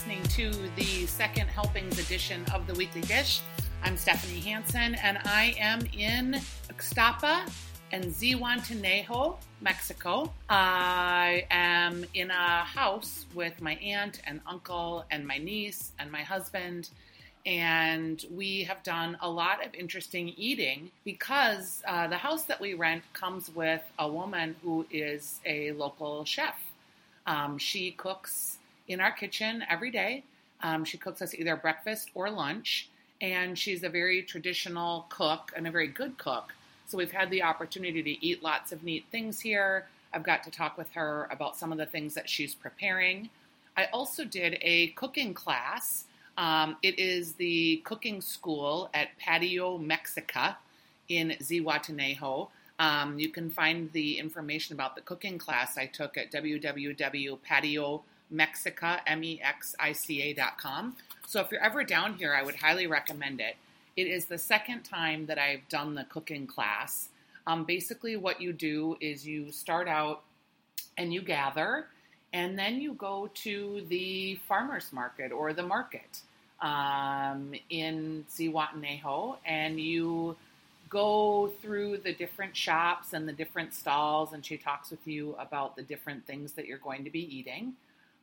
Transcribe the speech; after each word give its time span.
Listening 0.00 0.22
to 0.22 0.50
the 0.76 1.04
second 1.04 1.46
helpings 1.48 1.98
edition 1.98 2.42
of 2.54 2.66
the 2.66 2.72
Weekly 2.72 3.02
Dish. 3.02 3.42
I'm 3.82 3.98
Stephanie 3.98 4.40
Hansen, 4.40 4.94
and 4.94 5.18
I 5.26 5.54
am 5.58 5.80
in 5.94 6.40
Ixtapa 6.70 7.46
and 7.92 8.04
Zihuatanejo, 8.06 9.36
Mexico. 9.60 10.32
I 10.48 11.44
am 11.50 12.06
in 12.14 12.30
a 12.30 12.64
house 12.64 13.26
with 13.34 13.60
my 13.60 13.74
aunt 13.74 14.22
and 14.26 14.40
uncle 14.46 15.04
and 15.10 15.26
my 15.26 15.36
niece 15.36 15.92
and 15.98 16.10
my 16.10 16.22
husband 16.22 16.88
and 17.44 18.24
we 18.32 18.64
have 18.64 18.82
done 18.82 19.18
a 19.20 19.28
lot 19.28 19.62
of 19.62 19.74
interesting 19.74 20.28
eating 20.30 20.90
because 21.04 21.82
uh, 21.86 22.06
the 22.06 22.16
house 22.16 22.44
that 22.44 22.58
we 22.58 22.72
rent 22.72 23.02
comes 23.12 23.54
with 23.54 23.82
a 23.98 24.10
woman 24.10 24.56
who 24.62 24.86
is 24.90 25.40
a 25.44 25.72
local 25.72 26.24
chef. 26.24 26.58
Um, 27.26 27.58
she 27.58 27.90
cooks 27.90 28.56
in 28.90 29.00
our 29.00 29.12
kitchen 29.12 29.64
every 29.70 29.90
day. 29.90 30.24
Um, 30.62 30.84
she 30.84 30.98
cooks 30.98 31.22
us 31.22 31.34
either 31.34 31.56
breakfast 31.56 32.10
or 32.14 32.28
lunch, 32.28 32.88
and 33.20 33.56
she's 33.56 33.82
a 33.84 33.88
very 33.88 34.22
traditional 34.22 35.06
cook 35.08 35.52
and 35.56 35.66
a 35.66 35.70
very 35.70 35.86
good 35.86 36.18
cook. 36.18 36.52
So 36.86 36.98
we've 36.98 37.12
had 37.12 37.30
the 37.30 37.42
opportunity 37.42 38.02
to 38.02 38.26
eat 38.26 38.42
lots 38.42 38.72
of 38.72 38.82
neat 38.82 39.04
things 39.12 39.40
here. 39.40 39.86
I've 40.12 40.24
got 40.24 40.42
to 40.42 40.50
talk 40.50 40.76
with 40.76 40.90
her 40.92 41.28
about 41.30 41.56
some 41.56 41.70
of 41.70 41.78
the 41.78 41.86
things 41.86 42.14
that 42.14 42.28
she's 42.28 42.54
preparing. 42.54 43.30
I 43.76 43.86
also 43.92 44.24
did 44.24 44.58
a 44.60 44.88
cooking 44.88 45.34
class. 45.34 46.04
Um, 46.36 46.76
it 46.82 46.98
is 46.98 47.34
the 47.34 47.80
cooking 47.84 48.20
school 48.20 48.90
at 48.92 49.16
Patio 49.18 49.78
Mexica 49.78 50.56
in 51.08 51.36
Zihuatanejo. 51.40 52.48
Um, 52.80 53.18
you 53.20 53.28
can 53.28 53.50
find 53.50 53.92
the 53.92 54.18
information 54.18 54.74
about 54.74 54.96
the 54.96 55.02
cooking 55.02 55.38
class 55.38 55.78
I 55.78 55.86
took 55.86 56.18
at 56.18 56.32
www.patiomexica.com. 58.32 60.96
So 61.26 61.40
if 61.40 61.50
you're 61.50 61.62
ever 61.62 61.84
down 61.84 62.14
here, 62.14 62.34
I 62.34 62.42
would 62.42 62.56
highly 62.56 62.86
recommend 62.86 63.40
it. 63.40 63.56
It 63.96 64.06
is 64.06 64.26
the 64.26 64.38
second 64.38 64.82
time 64.82 65.26
that 65.26 65.38
I've 65.38 65.68
done 65.68 65.94
the 65.94 66.04
cooking 66.04 66.46
class. 66.46 67.08
Um, 67.46 67.64
basically, 67.64 68.16
what 68.16 68.40
you 68.40 68.52
do 68.52 68.96
is 69.00 69.26
you 69.26 69.52
start 69.52 69.88
out 69.88 70.22
and 70.96 71.12
you 71.12 71.22
gather, 71.22 71.86
and 72.32 72.58
then 72.58 72.80
you 72.80 72.94
go 72.94 73.30
to 73.34 73.84
the 73.88 74.36
farmer's 74.46 74.92
market 74.92 75.32
or 75.32 75.52
the 75.52 75.62
market 75.62 76.20
um, 76.60 77.52
in 77.70 78.24
Zihuatanejo, 78.30 79.36
and 79.46 79.80
you 79.80 80.36
go 80.88 81.52
through 81.62 81.98
the 81.98 82.12
different 82.12 82.56
shops 82.56 83.12
and 83.12 83.28
the 83.28 83.32
different 83.32 83.72
stalls, 83.72 84.32
and 84.32 84.44
she 84.44 84.56
talks 84.56 84.90
with 84.90 85.06
you 85.06 85.36
about 85.38 85.76
the 85.76 85.82
different 85.82 86.26
things 86.26 86.52
that 86.52 86.66
you're 86.66 86.78
going 86.78 87.04
to 87.04 87.10
be 87.10 87.36
eating. 87.36 87.74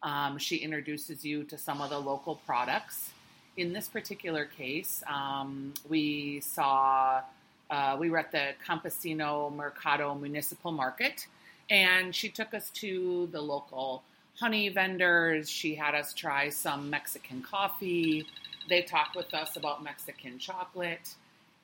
Um, 0.04 0.38
she 0.38 0.58
introduces 0.58 1.26
you 1.26 1.44
to 1.46 1.58
some 1.58 1.82
of 1.82 1.90
the 1.90 2.00
local 2.00 2.36
products. 2.46 3.12
In 3.56 3.74
this 3.74 3.88
particular 3.88 4.46
case, 4.46 5.04
um, 5.08 5.74
we 5.90 6.42
saw, 6.42 7.22
uh, 7.70 7.98
we 8.00 8.10
were 8.10 8.20
at 8.20 8.32
the 8.32 8.52
Campesino 8.66 9.54
Mercado 9.54 10.14
Municipal 10.14 10.72
Market, 10.72 11.28
and 11.70 12.14
she 12.14 12.30
took 12.30 12.54
us 12.54 12.70
to 12.72 13.28
the 13.32 13.42
local 13.42 14.04
honey 14.40 14.70
vendors. 14.70 15.50
She 15.50 15.76
had 15.76 15.96
us 15.96 16.14
try 16.14 16.50
some 16.50 16.90
Mexican 16.90 17.42
coffee. 17.42 18.26
They 18.70 18.84
talked 18.84 19.16
with 19.16 19.34
us 19.34 19.56
about 19.56 19.84
Mexican 19.84 20.38
chocolate 20.38 21.16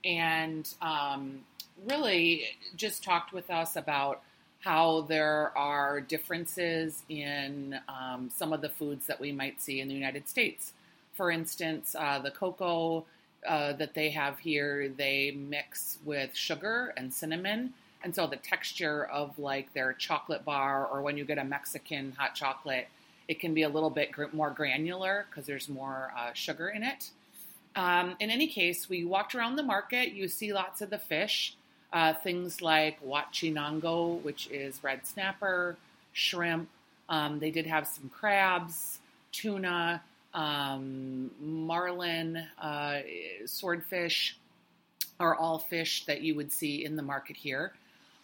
and 0.03 0.67
um, 0.81 1.39
really 1.87 2.45
just 2.75 3.03
talked 3.03 3.33
with 3.33 3.49
us 3.49 3.75
about 3.75 4.21
how 4.63 5.01
there 5.01 5.51
are 5.57 5.99
differences 5.99 7.03
in 7.09 7.77
um, 7.89 8.29
some 8.33 8.53
of 8.53 8.61
the 8.61 8.69
foods 8.69 9.07
that 9.07 9.19
we 9.19 9.31
might 9.31 9.61
see 9.61 9.81
in 9.81 9.89
the 9.89 9.93
United 9.93 10.29
States. 10.29 10.71
For 11.15 11.29
instance, 11.31 11.95
uh, 11.99 12.19
the 12.19 12.31
cocoa 12.31 13.03
uh, 13.45 13.73
that 13.73 13.93
they 13.93 14.09
have 14.11 14.39
here, 14.39 14.89
they 14.89 15.31
mix 15.31 15.97
with 16.05 16.33
sugar 16.33 16.93
and 16.95 17.13
cinnamon. 17.13 17.73
And 18.05 18.15
so 18.15 18.25
the 18.25 18.37
texture 18.37 19.05
of 19.05 19.37
like 19.37 19.73
their 19.73 19.91
chocolate 19.93 20.45
bar, 20.45 20.85
or 20.85 21.01
when 21.01 21.17
you 21.17 21.25
get 21.25 21.37
a 21.37 21.43
Mexican 21.43 22.13
hot 22.17 22.33
chocolate, 22.35 22.87
it 23.27 23.41
can 23.41 23.53
be 23.53 23.63
a 23.63 23.69
little 23.69 23.89
bit 23.89 24.13
gr- 24.13 24.25
more 24.31 24.49
granular 24.49 25.25
because 25.29 25.45
there's 25.45 25.67
more 25.67 26.13
uh, 26.17 26.31
sugar 26.33 26.69
in 26.69 26.83
it. 26.83 27.09
Um, 27.75 28.15
in 28.19 28.29
any 28.29 28.47
case, 28.47 28.87
we 28.87 29.03
walked 29.03 29.35
around 29.35 29.57
the 29.57 29.63
market. 29.63 30.13
You 30.13 30.27
see 30.27 30.53
lots 30.53 30.81
of 30.81 30.89
the 30.89 30.99
fish, 30.99 31.55
uh, 31.93 32.13
things 32.13 32.61
like 32.61 33.01
huachinango, 33.05 34.21
which 34.23 34.49
is 34.51 34.83
red 34.83 35.05
snapper, 35.05 35.77
shrimp. 36.11 36.67
Um, 37.07 37.39
they 37.39 37.51
did 37.51 37.67
have 37.67 37.87
some 37.87 38.09
crabs, 38.09 38.99
tuna, 39.31 40.01
um, 40.33 41.29
marlin, 41.39 42.43
uh, 42.59 42.99
swordfish 43.45 44.35
are 45.19 45.35
all 45.35 45.59
fish 45.59 46.05
that 46.05 46.21
you 46.21 46.33
would 46.35 46.51
see 46.51 46.83
in 46.83 46.95
the 46.95 47.03
market 47.03 47.37
here. 47.37 47.71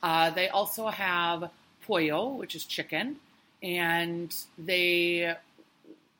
Uh, 0.01 0.31
they 0.31 0.49
also 0.49 0.87
have 0.87 1.51
pollo, 1.85 2.29
which 2.29 2.55
is 2.55 2.65
chicken, 2.65 3.17
and 3.61 4.35
they 4.57 5.35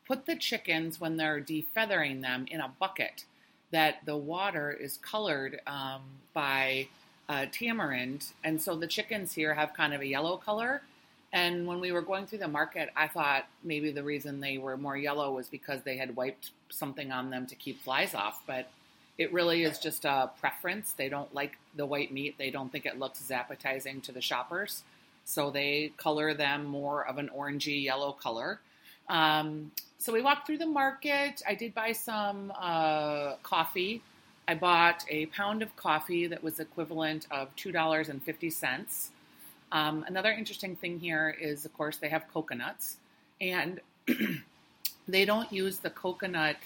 put 0.06 0.26
the 0.26 0.36
chickens 0.36 1.00
when 1.00 1.16
they're 1.16 1.40
defeathering 1.40 2.20
them 2.20 2.46
in 2.48 2.60
a 2.60 2.70
bucket 2.78 3.24
that 3.72 4.04
the 4.04 4.16
water 4.16 4.70
is 4.70 4.98
colored 4.98 5.60
um, 5.66 6.02
by 6.34 6.86
uh, 7.30 7.46
tamarind, 7.52 8.26
and 8.42 8.60
so 8.60 8.74
the 8.74 8.88
chickens 8.88 9.32
here 9.32 9.54
have 9.54 9.72
kind 9.72 9.94
of 9.94 10.00
a 10.00 10.06
yellow 10.06 10.36
color. 10.36 10.82
And 11.32 11.64
when 11.64 11.78
we 11.78 11.92
were 11.92 12.02
going 12.02 12.26
through 12.26 12.40
the 12.40 12.48
market, 12.48 12.90
I 12.96 13.06
thought 13.06 13.46
maybe 13.62 13.92
the 13.92 14.02
reason 14.02 14.40
they 14.40 14.58
were 14.58 14.76
more 14.76 14.96
yellow 14.96 15.32
was 15.32 15.46
because 15.46 15.82
they 15.82 15.96
had 15.96 16.16
wiped 16.16 16.50
something 16.70 17.12
on 17.12 17.30
them 17.30 17.46
to 17.46 17.54
keep 17.54 17.80
flies 17.82 18.16
off, 18.16 18.42
but 18.48 18.68
it 19.16 19.32
really 19.32 19.62
is 19.62 19.78
just 19.78 20.04
a 20.04 20.30
preference. 20.40 20.90
They 20.90 21.08
don't 21.08 21.32
like 21.32 21.56
the 21.76 21.86
white 21.86 22.12
meat. 22.12 22.34
They 22.36 22.50
don't 22.50 22.72
think 22.72 22.84
it 22.84 22.98
looks 22.98 23.20
as 23.20 23.30
appetizing 23.30 24.00
to 24.02 24.12
the 24.12 24.20
shoppers. 24.20 24.82
So 25.24 25.52
they 25.52 25.92
color 25.98 26.34
them 26.34 26.64
more 26.64 27.06
of 27.06 27.18
an 27.18 27.30
orangey 27.36 27.84
yellow 27.84 28.10
color. 28.10 28.58
Um, 29.08 29.70
so 29.98 30.12
we 30.12 30.20
walked 30.20 30.48
through 30.48 30.58
the 30.58 30.66
market. 30.66 31.42
I 31.46 31.54
did 31.54 31.74
buy 31.74 31.92
some 31.92 32.52
uh, 32.58 33.36
coffee. 33.44 34.02
I 34.50 34.54
bought 34.54 35.04
a 35.08 35.26
pound 35.26 35.62
of 35.62 35.76
coffee 35.76 36.26
that 36.26 36.42
was 36.42 36.58
equivalent 36.58 37.24
of 37.30 37.54
$2.50. 37.54 39.08
Um, 39.70 40.04
another 40.08 40.32
interesting 40.32 40.74
thing 40.74 40.98
here 40.98 41.36
is, 41.40 41.64
of 41.64 41.72
course, 41.72 41.98
they 41.98 42.08
have 42.08 42.24
coconuts. 42.34 42.96
And 43.40 43.80
they 45.08 45.24
don't 45.24 45.52
use 45.52 45.78
the 45.78 45.90
coconut 45.90 46.56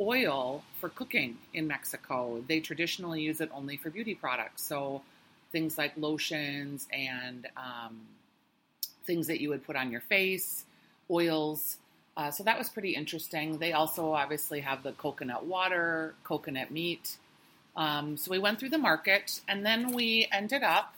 oil 0.00 0.64
for 0.80 0.88
cooking 0.88 1.36
in 1.52 1.66
Mexico. 1.66 2.42
They 2.48 2.60
traditionally 2.60 3.20
use 3.20 3.42
it 3.42 3.50
only 3.52 3.76
for 3.76 3.90
beauty 3.90 4.14
products. 4.14 4.62
So 4.62 5.02
things 5.50 5.76
like 5.76 5.92
lotions 5.98 6.88
and 6.94 7.46
um, 7.58 8.00
things 9.04 9.26
that 9.26 9.38
you 9.42 9.50
would 9.50 9.66
put 9.66 9.76
on 9.76 9.92
your 9.92 10.00
face, 10.00 10.64
oils. 11.10 11.76
Uh, 12.16 12.30
so 12.30 12.42
that 12.44 12.58
was 12.58 12.68
pretty 12.68 12.94
interesting. 12.94 13.58
They 13.58 13.72
also 13.72 14.12
obviously 14.12 14.60
have 14.60 14.82
the 14.82 14.92
coconut 14.92 15.46
water, 15.46 16.14
coconut 16.24 16.70
meat. 16.70 17.16
Um, 17.74 18.16
so 18.16 18.30
we 18.30 18.38
went 18.38 18.60
through 18.60 18.68
the 18.68 18.78
market 18.78 19.40
and 19.48 19.64
then 19.64 19.92
we 19.92 20.28
ended 20.30 20.62
up 20.62 20.94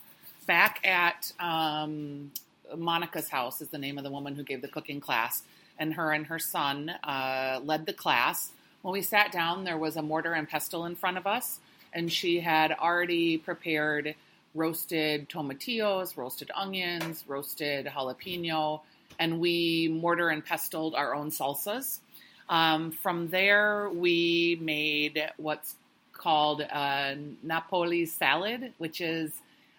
back 0.47 0.85
at 0.85 1.33
um, 1.39 2.33
Monica's 2.77 3.29
house, 3.29 3.61
is 3.61 3.69
the 3.69 3.79
name 3.79 3.97
of 3.97 4.05
the 4.05 4.11
woman 4.11 4.35
who 4.35 4.43
gave 4.43 4.61
the 4.61 4.69
cooking 4.69 5.01
class. 5.01 5.43
And 5.79 5.95
her 5.95 6.13
and 6.13 6.27
her 6.27 6.39
son 6.39 6.91
uh, 7.03 7.61
led 7.65 7.87
the 7.87 7.93
class. 7.93 8.53
When 8.83 8.93
we 8.93 9.03
sat 9.03 9.33
down, 9.33 9.65
there 9.65 9.79
was 9.79 9.97
a 9.97 10.03
mortar 10.03 10.35
and 10.35 10.49
pestle 10.49 10.85
in 10.85 10.95
front 10.95 11.17
of 11.17 11.27
us, 11.27 11.59
and 11.93 12.13
she 12.13 12.41
had 12.41 12.71
already 12.71 13.39
prepared 13.39 14.15
roasted 14.55 15.29
tomatillos, 15.29 16.17
roasted 16.17 16.51
onions, 16.55 17.25
roasted 17.27 17.87
jalapeno, 17.87 18.83
and 19.19 19.41
we 19.41 19.89
mortar 19.89 20.29
and 20.29 20.45
pestled 20.45 20.95
our 20.95 21.15
own 21.15 21.31
salsas. 21.31 22.01
Um, 22.49 22.91
from 22.91 23.29
there, 23.29 23.91
we 23.91 24.59
made 24.61 25.31
what's 25.37 25.77
called 26.13 26.61
a 26.61 27.17
nopales 27.45 28.09
salad, 28.09 28.73
which 28.79 29.01
is 29.01 29.33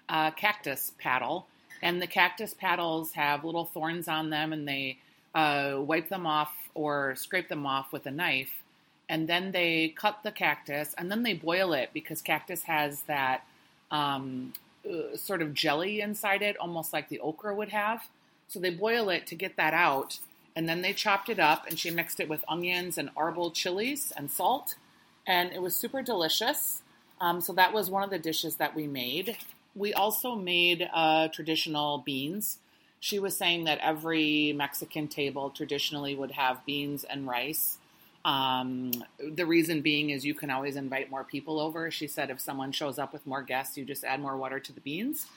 a 0.09 0.31
cactus 0.35 0.91
paddle. 0.99 1.47
And 1.81 2.01
the 2.01 2.07
cactus 2.07 2.53
paddles 2.53 3.11
have 3.13 3.43
little 3.43 3.65
thorns 3.65 4.07
on 4.07 4.29
them, 4.29 4.53
and 4.53 4.67
they 4.67 4.97
uh, 5.33 5.75
wipe 5.79 6.09
them 6.09 6.25
off 6.25 6.53
or 6.73 7.15
scrape 7.15 7.49
them 7.49 7.65
off 7.65 7.91
with 7.91 8.05
a 8.05 8.11
knife. 8.11 8.63
And 9.07 9.27
then 9.27 9.51
they 9.51 9.89
cut 9.89 10.21
the 10.23 10.31
cactus, 10.31 10.95
and 10.97 11.11
then 11.11 11.23
they 11.23 11.33
boil 11.33 11.73
it 11.73 11.91
because 11.93 12.21
cactus 12.21 12.63
has 12.63 13.01
that 13.03 13.45
um, 13.91 14.53
uh, 14.89 15.15
sort 15.15 15.41
of 15.41 15.53
jelly 15.53 16.01
inside 16.01 16.41
it, 16.41 16.57
almost 16.57 16.93
like 16.93 17.09
the 17.09 17.19
okra 17.19 17.53
would 17.53 17.69
have. 17.69 18.07
So 18.47 18.59
they 18.59 18.69
boil 18.69 19.09
it 19.09 19.27
to 19.27 19.35
get 19.35 19.57
that 19.57 19.73
out, 19.73 20.19
and 20.55 20.69
then 20.69 20.81
they 20.81 20.93
chopped 20.93 21.29
it 21.29 21.39
up, 21.39 21.65
and 21.67 21.77
she 21.77 21.91
mixed 21.91 22.19
it 22.19 22.29
with 22.29 22.45
onions 22.47 22.97
and 22.97 23.13
arbol 23.15 23.53
chilies 23.53 24.13
and 24.15 24.31
salt, 24.31 24.75
and 25.27 25.51
it 25.51 25.61
was 25.61 25.75
super 25.75 26.01
delicious. 26.01 26.81
Um, 27.19 27.41
so 27.41 27.53
that 27.53 27.73
was 27.73 27.89
one 27.89 28.03
of 28.03 28.09
the 28.09 28.19
dishes 28.19 28.57
that 28.57 28.75
we 28.75 28.87
made. 28.87 29.37
We 29.75 29.93
also 29.93 30.35
made 30.35 30.89
uh, 30.93 31.27
traditional 31.29 31.99
beans. 31.99 32.59
She 32.99 33.19
was 33.19 33.35
saying 33.35 33.65
that 33.65 33.79
every 33.79 34.53
Mexican 34.53 35.07
table 35.07 35.49
traditionally 35.49 36.15
would 36.15 36.31
have 36.31 36.65
beans 36.65 37.03
and 37.03 37.27
rice. 37.27 37.77
Um, 38.23 38.91
the 39.19 39.45
reason 39.45 39.81
being 39.81 40.09
is 40.09 40.25
you 40.25 40.33
can 40.33 40.49
always 40.49 40.75
invite 40.75 41.11
more 41.11 41.23
people 41.23 41.59
over. 41.59 41.91
She 41.91 42.07
said 42.07 42.31
if 42.31 42.41
someone 42.41 42.71
shows 42.71 42.97
up 42.97 43.13
with 43.13 43.27
more 43.27 43.43
guests, 43.43 43.77
you 43.77 43.85
just 43.85 44.03
add 44.03 44.19
more 44.19 44.35
water 44.35 44.59
to 44.59 44.73
the 44.73 44.81
beans. 44.81 45.27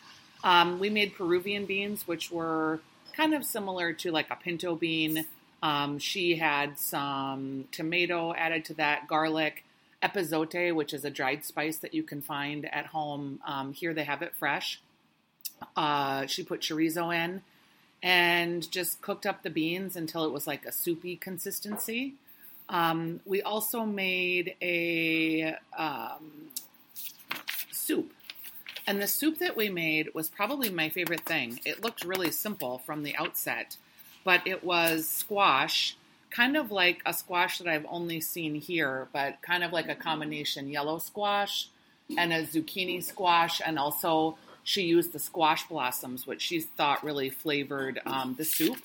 Um, 0.42 0.78
we 0.78 0.88
made 0.88 1.14
Peruvian 1.14 1.66
beans, 1.66 2.06
which 2.06 2.30
were 2.30 2.80
kind 3.18 3.34
of 3.34 3.44
similar 3.44 3.92
to 3.92 4.12
like 4.12 4.30
a 4.30 4.36
pinto 4.36 4.76
bean. 4.76 5.26
Um, 5.60 5.98
she 5.98 6.36
had 6.36 6.78
some 6.78 7.66
tomato 7.72 8.32
added 8.32 8.64
to 8.66 8.74
that, 8.74 9.08
garlic, 9.08 9.64
epazote, 10.02 10.72
which 10.72 10.94
is 10.94 11.04
a 11.04 11.10
dried 11.10 11.44
spice 11.44 11.78
that 11.78 11.92
you 11.92 12.04
can 12.04 12.22
find 12.22 12.72
at 12.72 12.86
home. 12.86 13.40
Um, 13.44 13.72
here 13.72 13.92
they 13.92 14.04
have 14.04 14.22
it 14.22 14.36
fresh. 14.36 14.80
Uh, 15.76 16.26
she 16.26 16.44
put 16.44 16.60
chorizo 16.60 17.12
in 17.12 17.42
and 18.00 18.70
just 18.70 19.02
cooked 19.02 19.26
up 19.26 19.42
the 19.42 19.50
beans 19.50 19.96
until 19.96 20.24
it 20.24 20.30
was 20.30 20.46
like 20.46 20.64
a 20.64 20.70
soupy 20.70 21.16
consistency. 21.16 22.14
Um, 22.68 23.20
we 23.24 23.42
also 23.42 23.84
made 23.84 24.54
a 24.62 25.56
um, 25.76 26.50
soup. 27.72 28.12
And 28.88 29.02
the 29.02 29.06
soup 29.06 29.38
that 29.40 29.54
we 29.54 29.68
made 29.68 30.14
was 30.14 30.30
probably 30.30 30.70
my 30.70 30.88
favorite 30.88 31.26
thing. 31.26 31.60
It 31.66 31.84
looked 31.84 32.06
really 32.06 32.30
simple 32.30 32.78
from 32.78 33.02
the 33.02 33.14
outset, 33.16 33.76
but 34.24 34.40
it 34.46 34.64
was 34.64 35.06
squash, 35.06 35.94
kind 36.30 36.56
of 36.56 36.70
like 36.70 37.02
a 37.04 37.12
squash 37.12 37.58
that 37.58 37.68
I've 37.68 37.84
only 37.90 38.22
seen 38.22 38.54
here, 38.54 39.08
but 39.12 39.42
kind 39.42 39.62
of 39.62 39.74
like 39.74 39.90
a 39.90 39.94
combination 39.94 40.70
yellow 40.70 40.98
squash 40.98 41.68
and 42.16 42.32
a 42.32 42.46
zucchini 42.46 43.04
squash. 43.04 43.60
And 43.62 43.78
also, 43.78 44.38
she 44.64 44.84
used 44.84 45.12
the 45.12 45.18
squash 45.18 45.68
blossoms, 45.68 46.26
which 46.26 46.40
she 46.40 46.60
thought 46.60 47.04
really 47.04 47.28
flavored 47.28 48.00
um, 48.06 48.36
the 48.38 48.44
soup 48.46 48.78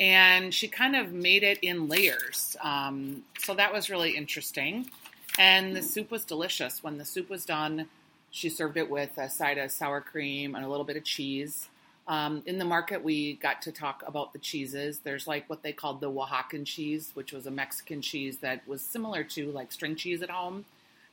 and 0.00 0.52
she 0.52 0.66
kind 0.66 0.96
of 0.96 1.12
made 1.12 1.44
it 1.44 1.58
in 1.62 1.86
layers. 1.86 2.56
Um, 2.60 3.22
so 3.38 3.54
that 3.54 3.72
was 3.72 3.88
really 3.88 4.16
interesting. 4.16 4.90
And 5.38 5.76
the 5.76 5.82
soup 5.82 6.10
was 6.10 6.24
delicious. 6.24 6.82
When 6.82 6.98
the 6.98 7.04
soup 7.04 7.30
was 7.30 7.44
done, 7.44 7.88
she 8.30 8.48
served 8.48 8.76
it 8.76 8.90
with 8.90 9.16
a 9.18 9.28
side 9.28 9.58
of 9.58 9.70
sour 9.70 10.00
cream 10.00 10.54
and 10.54 10.64
a 10.64 10.68
little 10.68 10.84
bit 10.84 10.96
of 10.96 11.04
cheese. 11.04 11.68
Um, 12.06 12.42
in 12.46 12.58
the 12.58 12.64
market, 12.64 13.04
we 13.04 13.34
got 13.34 13.60
to 13.62 13.72
talk 13.72 14.02
about 14.06 14.32
the 14.32 14.38
cheeses. 14.38 15.00
There's 15.00 15.26
like 15.26 15.48
what 15.50 15.62
they 15.62 15.72
called 15.72 16.00
the 16.00 16.10
Oaxacan 16.10 16.64
cheese, 16.64 17.10
which 17.14 17.32
was 17.32 17.46
a 17.46 17.50
Mexican 17.50 18.00
cheese 18.00 18.38
that 18.38 18.66
was 18.66 18.80
similar 18.80 19.24
to 19.24 19.50
like 19.52 19.72
string 19.72 19.94
cheese 19.94 20.22
at 20.22 20.30
home. 20.30 20.64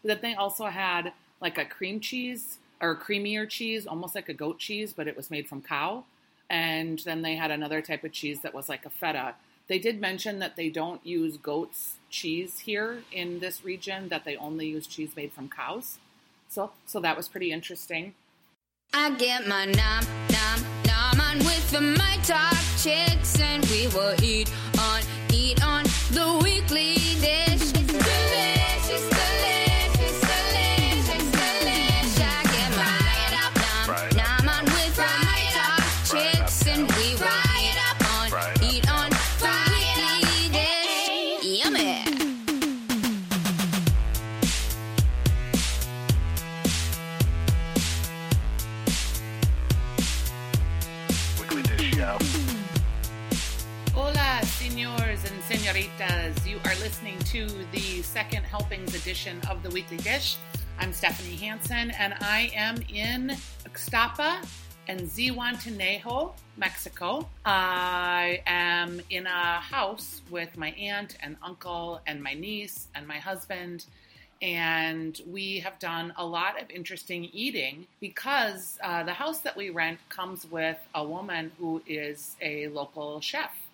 But 0.02 0.22
then 0.22 0.32
they 0.32 0.36
also 0.36 0.66
had 0.66 1.12
like 1.42 1.58
a 1.58 1.66
cream 1.66 2.00
cheese 2.00 2.60
or 2.82 2.96
creamier 2.96 3.48
cheese, 3.50 3.86
almost 3.86 4.16
like 4.16 4.30
a 4.30 4.34
goat 4.34 4.60
cheese, 4.60 4.94
but 4.94 5.08
it 5.08 5.18
was 5.18 5.30
made 5.30 5.48
from 5.48 5.62
cow 5.62 6.06
and 6.50 7.00
then 7.00 7.22
they 7.22 7.36
had 7.36 7.52
another 7.52 7.82
type 7.82 8.04
of 8.04 8.12
cheese 8.12 8.42
that 8.42 8.54
was 8.54 8.70
like 8.70 8.86
a 8.86 8.90
feta. 8.90 9.36
They 9.68 9.80
did 9.80 10.00
mention 10.00 10.40
that 10.40 10.56
they 10.56 10.70
don't 10.70 11.06
use 11.06 11.38
goat's 11.38 11.96
cheese 12.10 12.60
here 12.60 13.02
in 13.12 13.40
this 13.40 13.66
region; 13.66 14.10
that 14.10 14.26
they 14.26 14.36
only 14.36 14.68
use 14.68 14.86
cheese 14.86 15.16
made 15.16 15.34
from 15.34 15.50
cows. 15.50 15.98
So, 16.50 16.72
so 16.86 17.00
that 17.00 17.18
was 17.18 17.28
pretty 17.28 17.52
interesting. 17.52 18.14
I 18.94 19.10
get 19.12 19.48
my 19.48 19.66
nom 19.66 20.06
nom 20.32 20.62
nom 20.86 21.20
on 21.20 21.38
with 21.40 21.72
the 21.72 21.82
my 21.82 22.18
chicks, 22.82 23.40
and 23.40 23.66
we 23.66 23.88
will 23.88 24.16
eat 24.24 24.52
on 24.80 25.02
eat 25.34 25.64
on 25.66 25.84
the 26.12 26.40
weekly 26.44 26.96
dish. 27.20 27.55
Senoritas. 55.66 56.46
You 56.46 56.58
are 56.66 56.76
listening 56.76 57.18
to 57.32 57.48
the 57.72 58.04
second 58.04 58.44
helpings 58.44 58.94
edition 58.94 59.42
of 59.50 59.64
the 59.64 59.72
Weekly 59.72 59.98
Dish. 59.98 60.38
I'm 60.78 60.94
Stephanie 60.94 61.38
Hansen, 61.38 61.90
and 61.90 62.14
I 62.22 62.52
am 62.54 62.76
in 62.94 63.36
Ixtapa 63.64 64.46
and 64.88 65.00
Zihuatanejo, 65.00 66.34
Mexico. 66.58 67.28
I 67.46 68.44
am 68.46 69.02
in 69.10 69.26
a 69.26 69.60
house 69.60 70.22
with 70.30 70.56
my 70.56 70.70
aunt 70.74 71.18
and 71.22 71.36
uncle 71.42 72.00
and 72.06 72.22
my 72.22 72.36
niece 72.36 72.88
and 72.94 73.08
my 73.08 73.18
husband 73.18 73.86
and 74.44 75.22
we 75.28 75.60
have 75.62 75.80
done 75.80 76.14
a 76.18 76.26
lot 76.26 76.62
of 76.62 76.70
interesting 76.70 77.24
eating 77.34 77.88
because 78.02 78.78
uh, 78.84 79.02
the 79.02 79.14
house 79.14 79.40
that 79.40 79.56
we 79.56 79.72
rent 79.72 79.98
comes 80.10 80.46
with 80.52 80.78
a 80.94 81.04
woman 81.04 81.52
who 81.58 81.82
is 81.88 82.36
a 82.42 82.68
local 82.68 83.20
chef. 83.22 83.65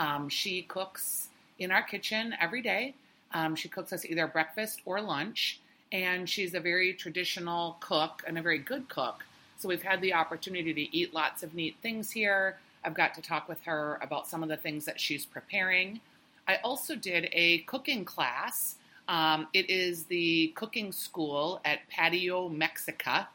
Um, 0.00 0.30
she 0.30 0.62
cooks 0.62 1.28
in 1.58 1.70
our 1.70 1.82
kitchen 1.82 2.34
every 2.40 2.62
day. 2.62 2.94
Um, 3.32 3.54
she 3.54 3.68
cooks 3.68 3.92
us 3.92 4.06
either 4.06 4.26
breakfast 4.26 4.80
or 4.86 4.98
lunch, 5.02 5.60
and 5.92 6.26
she's 6.28 6.54
a 6.54 6.60
very 6.60 6.94
traditional 6.94 7.76
cook 7.80 8.24
and 8.26 8.38
a 8.38 8.42
very 8.42 8.58
good 8.58 8.88
cook. 8.88 9.24
So 9.58 9.68
we've 9.68 9.82
had 9.82 10.00
the 10.00 10.14
opportunity 10.14 10.72
to 10.72 10.96
eat 10.96 11.12
lots 11.12 11.42
of 11.42 11.54
neat 11.54 11.76
things 11.82 12.10
here. 12.10 12.56
I've 12.82 12.94
got 12.94 13.14
to 13.16 13.20
talk 13.20 13.46
with 13.46 13.62
her 13.64 13.98
about 14.00 14.26
some 14.26 14.42
of 14.42 14.48
the 14.48 14.56
things 14.56 14.86
that 14.86 14.98
she's 14.98 15.26
preparing. 15.26 16.00
I 16.48 16.56
also 16.64 16.96
did 16.96 17.28
a 17.32 17.58
cooking 17.58 18.06
class. 18.06 18.76
Um, 19.06 19.48
it 19.52 19.68
is 19.68 20.04
the 20.04 20.48
cooking 20.56 20.92
school 20.92 21.60
at 21.62 21.80
Patio 21.90 22.48
Mexica 22.48 23.26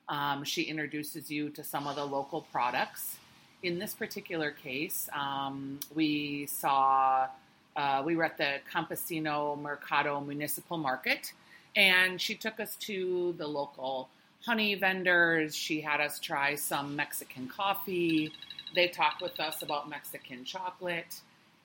Um, 0.09 0.43
she 0.45 0.62
introduces 0.62 1.31
you 1.31 1.50
to 1.50 1.62
some 1.62 1.87
of 1.87 1.97
the 1.97 2.05
local 2.05 2.43
products. 2.50 3.17
In 3.62 3.79
this 3.79 3.95
particular 3.95 4.50
case, 4.50 5.09
um, 5.14 5.79
we 5.95 6.47
saw, 6.47 7.29
uh, 7.76 8.02
we 8.05 8.17
were 8.17 8.25
at 8.25 8.38
the 8.38 8.57
Campesino 8.73 9.61
Mercado 9.61 10.21
Municipal 10.21 10.79
Market, 10.79 11.33
and 11.76 12.21
she 12.21 12.35
took 12.35 12.59
us 12.59 12.76
to 12.76 13.35
the 13.38 13.47
local 13.47 14.09
honey 14.45 14.75
vendors. 14.75 15.55
She 15.55 15.81
had 15.81 16.00
us 16.00 16.19
try 16.19 16.57
some 16.57 16.97
Mexican 16.97 17.49
coffee. 17.49 18.33
They 18.75 18.88
talked 18.88 19.23
with 19.23 19.38
us 19.38 19.62
about 19.62 19.88
Mexican 19.88 20.45
chocolate 20.45 21.21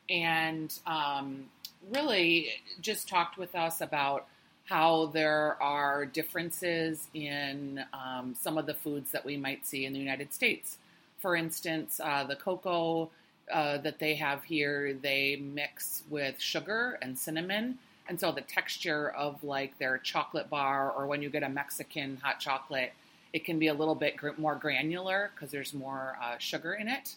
and 0.10 0.74
um, 0.86 1.46
really 1.92 2.50
just 2.82 3.08
talked 3.08 3.38
with 3.38 3.56
us 3.56 3.82
about 3.82 4.28
how 4.66 5.06
there 5.08 5.62
are 5.62 6.06
differences 6.06 7.08
in 7.14 7.84
um, 7.94 8.36
some 8.38 8.58
of 8.58 8.66
the 8.66 8.74
foods 8.74 9.12
that 9.12 9.24
we 9.24 9.38
might 9.38 9.66
see 9.66 9.86
in 9.86 9.94
the 9.94 10.00
United 10.00 10.34
States. 10.34 10.78
For 11.20 11.36
instance, 11.36 12.02
uh, 12.04 12.26
the 12.26 12.36
cocoa 12.36 13.10
uh, 13.52 13.78
that 13.78 14.00
they 14.00 14.16
have 14.16 14.44
here, 14.44 14.94
they 14.94 15.38
mix 15.38 16.04
with 16.10 16.40
sugar 16.40 16.98
and 17.02 17.18
cinnamon. 17.18 17.78
And 18.10 18.20
so 18.20 18.32
the 18.32 18.42
texture 18.42 19.10
of 19.10 19.44
like 19.44 19.78
their 19.80 19.98
chocolate 19.98 20.50
bar, 20.50 20.92
or 20.92 21.08
when 21.08 21.22
you 21.22 21.30
get 21.30 21.44
a 21.44 21.50
Mexican 21.50 22.18
hot 22.22 22.40
chocolate, 22.40 22.94
it 23.34 23.46
can 23.46 23.60
be 23.60 23.68
a 23.68 23.74
little 23.74 23.96
bit 23.96 24.18
gr- 24.18 24.30
more 24.38 24.56
granular 24.56 25.32
because 25.34 25.52
there's 25.52 25.74
more 25.74 26.18
uh, 26.22 26.38
sugar 26.38 26.74
in 26.74 26.88
it. 26.88 27.16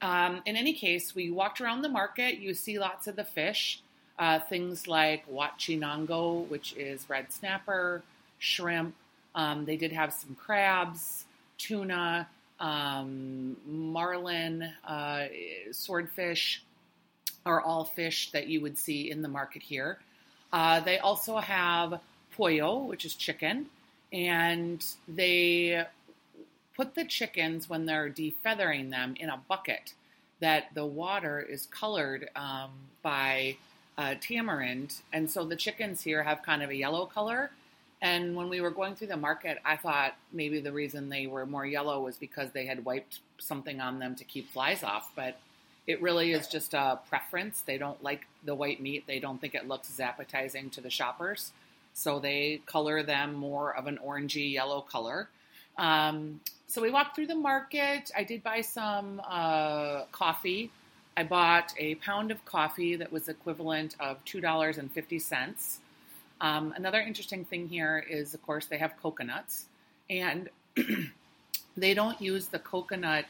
Um, 0.00 0.42
in 0.46 0.56
any 0.56 0.72
case, 0.72 1.14
we 1.14 1.30
walked 1.30 1.60
around 1.60 1.82
the 1.82 1.88
market. 1.88 2.38
You 2.38 2.54
see 2.54 2.78
lots 2.78 3.06
of 3.06 3.16
the 3.16 3.24
fish, 3.24 3.80
uh, 4.18 4.38
things 4.38 4.86
like 4.86 5.28
huachinango, 5.28 6.48
which 6.48 6.74
is 6.76 7.08
red 7.08 7.32
snapper, 7.32 8.02
shrimp. 8.38 8.94
Um, 9.34 9.64
they 9.64 9.76
did 9.76 9.92
have 9.92 10.12
some 10.12 10.34
crabs, 10.34 11.24
tuna, 11.58 12.28
um, 12.60 13.56
marlin, 13.66 14.62
uh, 14.86 15.26
swordfish 15.72 16.62
are 17.46 17.60
all 17.60 17.84
fish 17.84 18.30
that 18.32 18.48
you 18.48 18.60
would 18.60 18.76
see 18.76 19.10
in 19.10 19.22
the 19.22 19.28
market 19.28 19.62
here. 19.62 19.98
Uh, 20.52 20.80
they 20.80 20.98
also 20.98 21.38
have 21.38 22.00
pollo, 22.36 22.78
which 22.78 23.04
is 23.04 23.14
chicken, 23.14 23.66
and 24.12 24.84
they 25.06 25.84
put 26.78 26.94
the 26.94 27.04
chickens 27.04 27.68
when 27.68 27.86
they're 27.86 28.08
defeathering 28.08 28.90
them 28.90 29.14
in 29.18 29.28
a 29.28 29.42
bucket 29.48 29.94
that 30.40 30.66
the 30.74 30.86
water 30.86 31.40
is 31.40 31.66
colored 31.66 32.30
um, 32.36 32.70
by 33.02 33.56
uh, 33.98 34.14
tamarind, 34.20 34.94
and 35.12 35.28
so 35.28 35.44
the 35.44 35.56
chickens 35.56 36.02
here 36.02 36.22
have 36.22 36.40
kind 36.42 36.62
of 36.62 36.70
a 36.70 36.76
yellow 36.76 37.04
color. 37.04 37.50
And 38.00 38.36
when 38.36 38.48
we 38.48 38.60
were 38.60 38.70
going 38.70 38.94
through 38.94 39.08
the 39.08 39.16
market, 39.16 39.58
I 39.64 39.76
thought 39.76 40.14
maybe 40.32 40.60
the 40.60 40.70
reason 40.70 41.08
they 41.08 41.26
were 41.26 41.44
more 41.44 41.66
yellow 41.66 42.00
was 42.00 42.16
because 42.16 42.52
they 42.52 42.64
had 42.66 42.84
wiped 42.84 43.18
something 43.38 43.80
on 43.80 43.98
them 43.98 44.14
to 44.14 44.22
keep 44.22 44.48
flies 44.50 44.84
off. 44.84 45.10
But 45.16 45.40
it 45.88 46.00
really 46.00 46.30
is 46.30 46.46
just 46.46 46.74
a 46.74 47.00
preference. 47.08 47.62
They 47.62 47.76
don't 47.76 48.00
like 48.04 48.28
the 48.44 48.54
white 48.54 48.80
meat, 48.80 49.08
they 49.08 49.18
don't 49.18 49.40
think 49.40 49.56
it 49.56 49.66
looks 49.66 49.90
as 49.90 49.98
appetizing 49.98 50.70
to 50.70 50.80
the 50.80 50.90
shoppers. 50.90 51.50
So 51.92 52.20
they 52.20 52.60
color 52.66 53.02
them 53.02 53.34
more 53.34 53.76
of 53.76 53.88
an 53.88 53.98
orangey 54.06 54.52
yellow 54.52 54.80
color. 54.80 55.28
Um, 55.78 56.40
so 56.66 56.82
we 56.82 56.90
walked 56.90 57.16
through 57.16 57.28
the 57.28 57.34
market. 57.34 58.10
I 58.16 58.24
did 58.24 58.42
buy 58.42 58.60
some 58.60 59.22
uh, 59.26 60.04
coffee. 60.12 60.70
I 61.16 61.24
bought 61.24 61.72
a 61.78 61.94
pound 61.96 62.30
of 62.30 62.44
coffee 62.44 62.96
that 62.96 63.10
was 63.10 63.28
equivalent 63.28 63.96
of 63.98 64.22
$2.50. 64.24 65.78
Um, 66.40 66.74
another 66.76 67.00
interesting 67.00 67.44
thing 67.44 67.68
here 67.68 68.04
is, 68.08 68.34
of 68.34 68.42
course, 68.42 68.66
they 68.66 68.78
have 68.78 68.92
coconuts, 69.02 69.66
and 70.08 70.48
they 71.76 71.94
don't 71.94 72.20
use 72.20 72.46
the 72.46 72.58
coconut 72.60 73.24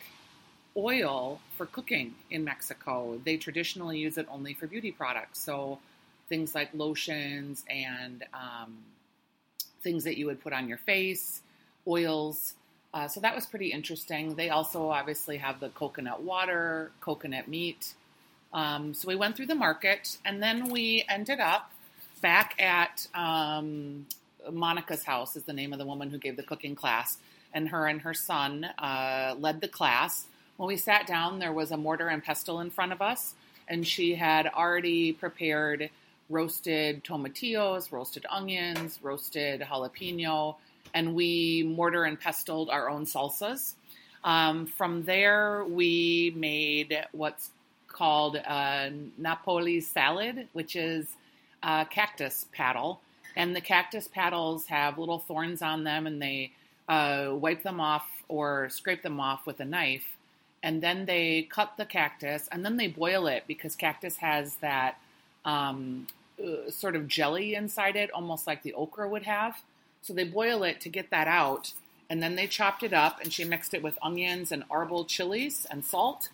oil 0.77 1.41
for 1.57 1.67
cooking 1.67 2.15
in 2.31 2.45
Mexico. 2.45 3.21
They 3.25 3.37
traditionally 3.37 3.99
use 3.99 4.19
it 4.19 4.27
only 4.31 4.55
for 4.55 4.67
beauty 4.67 4.93
products. 4.93 5.41
So 5.41 5.79
things 6.29 6.55
like 6.55 6.69
lotions 6.75 7.65
and 7.71 8.25
um, 8.35 8.77
things 9.83 10.05
that 10.05 10.19
you 10.19 10.27
would 10.27 10.43
put 10.43 10.53
on 10.53 10.69
your 10.69 10.79
face, 10.79 11.41
oils. 11.87 12.55
Uh, 12.93 13.07
so 13.07 13.21
that 13.21 13.35
was 13.35 13.47
pretty 13.47 13.73
interesting. 13.73 14.35
They 14.35 14.51
also 14.51 14.89
obviously 14.89 15.37
have 15.39 15.61
the 15.61 15.69
coconut 15.71 16.23
water, 16.23 16.91
coconut 17.01 17.49
meat. 17.49 17.95
Um, 18.53 18.95
so 18.95 19.09
we 19.09 19.17
went 19.17 19.37
through 19.37 19.47
the 19.47 19.55
market 19.55 20.17
and 20.25 20.43
then 20.43 20.71
we 20.71 21.05
ended 21.09 21.39
up 21.39 21.71
back 22.23 22.61
at 22.61 23.07
um, 23.15 24.07
Monica's 24.51 25.05
house, 25.05 25.37
is 25.37 25.45
the 25.45 25.53
name 25.53 25.73
of 25.73 25.79
the 25.79 25.87
woman 25.87 26.11
who 26.11 26.19
gave 26.19 26.37
the 26.37 26.43
cooking 26.43 26.75
class. 26.75 27.19
And 27.53 27.69
her 27.71 27.87
and 27.87 28.03
her 28.03 28.15
son 28.15 28.65
uh, 28.65 29.35
led 29.39 29.61
the 29.61 29.69
class. 29.69 30.27
When 30.57 30.67
we 30.67 30.77
sat 30.77 31.07
down, 31.07 31.39
there 31.39 31.53
was 31.53 31.71
a 31.71 31.77
mortar 31.77 32.09
and 32.09 32.23
pestle 32.23 32.61
in 32.61 32.71
front 32.71 32.93
of 32.93 33.01
us, 33.01 33.35
and 33.69 33.87
she 33.87 34.17
had 34.17 34.47
already 34.47 35.13
prepared 35.13 35.89
roasted 36.29 37.05
tomatillos, 37.05 37.91
roasted 37.91 38.27
onions, 38.29 38.99
roasted 39.03 39.61
jalapeno, 39.63 40.57
and 40.95 41.15
we 41.15 41.63
mortar 41.63 42.05
and 42.05 42.19
pestled 42.19 42.71
our 42.71 42.89
own 42.89 43.05
salsas. 43.05 43.75
Um, 44.25 44.67
from 44.67 45.05
there, 45.05 45.65
we 45.65 46.33
made 46.37 47.07
what's 47.13 47.51
called 47.87 48.37
a 48.37 48.93
nopales 49.21 49.85
salad, 49.85 50.49
which 50.53 50.77
is 50.77 51.07
a 51.63 51.87
cactus 51.89 52.47
paddle. 52.53 53.01
And 53.37 53.55
the 53.55 53.61
cactus 53.61 54.09
paddles 54.09 54.67
have 54.67 54.99
little 54.99 55.19
thorns 55.19 55.63
on 55.63 55.85
them, 55.85 56.07
and 56.07 56.21
they 56.21 56.53
uh, 56.89 57.31
wipe 57.33 57.63
them 57.63 57.81
off 57.81 58.07
or 58.29 58.69
scrape 58.71 59.03
them 59.03 59.21
off 59.21 59.47
with 59.47 59.61
a 59.61 59.65
knife. 59.65 60.17
And 60.63 60.83
then 60.83 61.05
they 61.07 61.43
cut 61.43 61.75
the 61.77 61.85
cactus, 61.85 62.49
and 62.51 62.65
then 62.65 62.77
they 62.77 62.89
boil 62.89 63.27
it 63.29 63.45
because 63.47 63.77
cactus 63.77 64.17
has 64.17 64.57
that 64.57 64.99
um, 65.45 66.09
uh, 66.43 66.71
sort 66.71 66.97
of 66.97 67.07
jelly 67.07 67.55
inside 67.55 67.97
it, 67.97 68.11
almost 68.11 68.47
like 68.47 68.63
the 68.63 68.75
okra 68.75 69.09
would 69.09 69.23
have. 69.23 69.63
So 70.09 70.15
they 70.15 70.25
boil 70.25 70.63
it 70.63 70.81
to 70.81 70.89
get 70.89 71.11
that 71.11 71.29
out, 71.29 71.75
and 72.09 72.23
then 72.23 72.35
they 72.35 72.47
chopped 72.47 72.83
it 72.83 72.95
up, 72.95 73.21
and 73.23 73.31
she 73.31 73.45
mixed 73.45 73.75
it 73.75 73.83
with 73.83 73.99
onions 74.01 74.51
and 74.51 74.67
arbol 74.71 75.07
chilies 75.07 75.67
and 75.71 75.85
salt, 75.85 76.31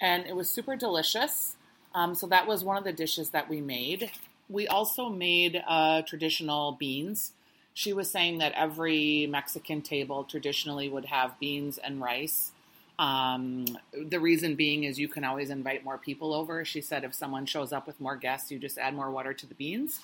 and 0.00 0.24
it 0.24 0.34
was 0.34 0.48
super 0.48 0.76
delicious. 0.76 1.56
Um, 1.94 2.14
so 2.14 2.26
that 2.28 2.46
was 2.46 2.64
one 2.64 2.78
of 2.78 2.84
the 2.84 2.92
dishes 2.94 3.28
that 3.28 3.50
we 3.50 3.60
made. 3.60 4.10
We 4.48 4.66
also 4.66 5.10
made 5.10 5.62
uh, 5.68 6.00
traditional 6.06 6.72
beans. 6.72 7.32
She 7.74 7.92
was 7.92 8.10
saying 8.10 8.38
that 8.38 8.52
every 8.52 9.26
Mexican 9.26 9.82
table 9.82 10.24
traditionally 10.24 10.88
would 10.88 11.04
have 11.04 11.38
beans 11.38 11.76
and 11.76 12.00
rice. 12.00 12.52
Um, 12.98 13.66
the 13.92 14.20
reason 14.20 14.54
being 14.54 14.84
is 14.84 14.98
you 14.98 15.08
can 15.08 15.22
always 15.22 15.50
invite 15.50 15.84
more 15.84 15.98
people 15.98 16.32
over. 16.32 16.64
She 16.64 16.80
said 16.80 17.04
if 17.04 17.14
someone 17.14 17.44
shows 17.44 17.74
up 17.74 17.86
with 17.86 18.00
more 18.00 18.16
guests, 18.16 18.50
you 18.50 18.58
just 18.58 18.78
add 18.78 18.94
more 18.94 19.10
water 19.10 19.34
to 19.34 19.46
the 19.46 19.54
beans. 19.54 20.00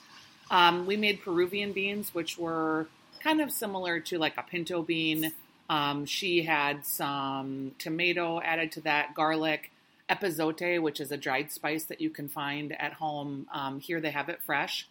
Um, 0.50 0.84
we 0.84 0.98
made 0.98 1.22
Peruvian 1.22 1.72
beans, 1.72 2.12
which 2.12 2.36
were 2.36 2.86
kind 3.24 3.40
of 3.40 3.50
similar 3.50 3.98
to 4.00 4.18
like 4.18 4.36
a 4.36 4.42
pinto 4.42 4.82
bean. 4.82 5.32
Um, 5.70 6.04
she 6.04 6.42
had 6.42 6.84
some 6.84 7.72
tomato 7.78 8.40
added 8.42 8.70
to 8.72 8.82
that, 8.82 9.14
garlic, 9.14 9.72
epazote, 10.10 10.80
which 10.82 11.00
is 11.00 11.10
a 11.10 11.16
dried 11.16 11.50
spice 11.50 11.84
that 11.86 12.02
you 12.02 12.10
can 12.10 12.28
find 12.28 12.78
at 12.78 12.92
home. 12.92 13.46
Um, 13.52 13.80
here 13.80 14.00
they 14.00 14.10
have 14.10 14.28
it 14.28 14.42
fresh. 14.42 14.86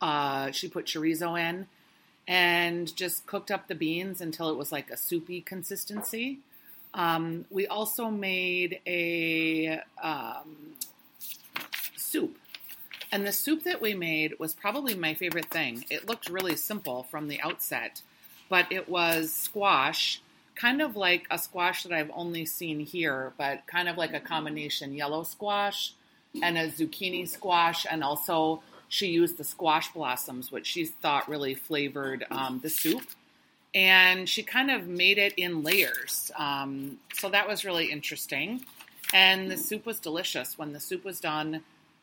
Uh, 0.00 0.52
she 0.52 0.68
put 0.68 0.86
chorizo 0.86 1.38
in 1.38 1.66
and 2.28 2.94
just 2.94 3.26
cooked 3.26 3.50
up 3.50 3.66
the 3.66 3.74
beans 3.74 4.20
until 4.20 4.48
it 4.48 4.56
was 4.56 4.70
like 4.70 4.90
a 4.90 4.96
soupy 4.96 5.40
consistency. 5.40 6.38
Um, 6.94 7.46
we 7.50 7.66
also 7.66 8.08
made 8.08 8.78
a 8.86 9.80
um, 10.00 10.76
soup. 11.96 12.38
And 13.12 13.26
the 13.26 13.32
soup 13.32 13.64
that 13.64 13.82
we 13.82 13.94
made 13.94 14.38
was 14.38 14.54
probably 14.54 14.94
my 14.94 15.14
favorite 15.14 15.50
thing. 15.50 15.84
It 15.90 16.08
looked 16.08 16.30
really 16.30 16.56
simple 16.56 17.04
from 17.04 17.28
the 17.28 17.40
outset, 17.42 18.02
but 18.48 18.72
it 18.72 18.88
was 18.88 19.32
squash, 19.32 20.22
kind 20.54 20.80
of 20.80 20.96
like 20.96 21.26
a 21.30 21.38
squash 21.38 21.82
that 21.82 21.92
I've 21.92 22.10
only 22.14 22.46
seen 22.46 22.80
here, 22.80 23.34
but 23.36 23.66
kind 23.66 23.88
of 23.88 23.98
like 23.98 24.14
a 24.14 24.20
combination 24.20 24.94
yellow 24.94 25.22
squash 25.24 25.92
and 26.42 26.56
a 26.56 26.68
zucchini 26.68 27.28
squash. 27.28 27.86
And 27.88 28.02
also, 28.02 28.62
she 28.88 29.08
used 29.08 29.36
the 29.36 29.44
squash 29.44 29.92
blossoms, 29.92 30.50
which 30.50 30.66
she 30.66 30.86
thought 30.86 31.28
really 31.28 31.54
flavored 31.54 32.24
um, 32.30 32.60
the 32.62 32.70
soup 32.70 33.04
and 33.74 34.28
she 34.28 34.42
kind 34.42 34.70
of 34.70 34.86
made 34.86 35.18
it 35.18 35.34
in 35.36 35.62
layers. 35.62 36.30
Um, 36.36 36.98
so 37.14 37.28
that 37.30 37.48
was 37.48 37.64
really 37.64 37.90
interesting. 37.90 38.64
And 39.14 39.50
the 39.50 39.56
soup 39.56 39.86
was 39.86 39.98
delicious. 39.98 40.58
When 40.58 40.72
the 40.72 40.80
soup 40.80 41.04
was 41.04 41.20
done, 41.20 41.62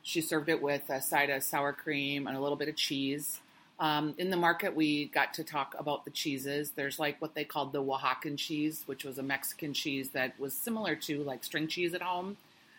she 0.10 0.22
served 0.22 0.50
it 0.50 0.62
with 0.62 0.90
a 0.90 1.02
side 1.02 1.30
of 1.30 1.44
sour 1.44 1.74
cream 1.74 2.28
and 2.28 2.36
a 2.36 2.40
little 2.40 2.58
bit 2.58 2.68
of 2.68 2.76
cheese. 2.76 3.40
Um, 3.80 4.14
in 4.18 4.30
the 4.30 4.38
market, 4.38 4.76
we 4.76 5.06
got 5.06 5.34
to 5.36 5.44
talk 5.44 5.76
about 5.78 6.04
the 6.04 6.12
cheeses. 6.12 6.72
There's 6.72 7.00
like 7.00 7.22
what 7.22 7.36
they 7.36 7.46
called 7.46 7.72
the 7.72 7.82
Oaxacan 7.82 8.38
cheese, 8.38 8.84
which 8.88 9.06
was 9.06 9.18
a 9.18 9.24
Mexican 9.24 9.74
cheese 9.74 10.10
that 10.10 10.38
was 10.40 10.54
similar 10.54 10.96
to 10.96 11.24
like 11.24 11.44
string 11.44 11.68
cheese 11.68 11.94
at 11.94 12.02
home. 12.02 12.38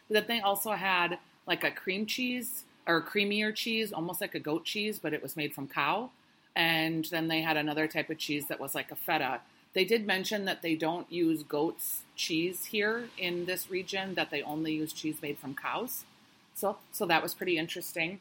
But 0.08 0.26
then 0.26 0.37
they 0.37 0.42
also 0.42 0.72
had 0.72 1.18
like 1.46 1.64
a 1.64 1.70
cream 1.70 2.04
cheese 2.04 2.64
or 2.87 3.00
creamier 3.00 3.54
cheese, 3.54 3.92
almost 3.92 4.20
like 4.20 4.34
a 4.34 4.40
goat 4.40 4.64
cheese, 4.64 4.99
but 4.99 5.14
it 5.14 5.22
was 5.22 5.37
made 5.37 5.54
from 5.54 5.68
cow 5.68 6.10
and 6.56 7.04
then 7.06 7.28
they 7.28 7.42
had 7.42 7.56
another 7.56 7.87
type 7.87 8.10
of 8.10 8.18
cheese 8.18 8.46
that 8.49 8.60
was 8.60 8.75
like 8.75 8.90
a 8.90 8.96
feta. 8.96 9.40
They 9.72 9.84
did 9.84 10.06
mention 10.06 10.46
that 10.46 10.62
they 10.62 10.75
don't 10.75 11.10
use 11.10 11.42
goat's 11.42 12.00
cheese 12.16 12.66
here 12.66 13.08
in 13.16 13.46
this 13.46 13.70
region; 13.70 14.14
that 14.14 14.30
they 14.30 14.42
only 14.42 14.75
use 14.75 14.92
cheese 14.92 15.22
made 15.22 15.38
from 15.38 15.54
cows. 15.54 16.04
So, 16.60 16.76
so 16.92 17.06
that 17.06 17.22
was 17.22 17.32
pretty 17.32 17.56
interesting. 17.56 18.20